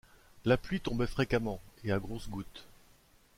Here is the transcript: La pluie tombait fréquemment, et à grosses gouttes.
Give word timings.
La 0.45 0.57
pluie 0.57 0.79
tombait 0.79 1.05
fréquemment, 1.05 1.61
et 1.83 1.91
à 1.91 1.99
grosses 1.99 2.27
gouttes. 2.27 2.65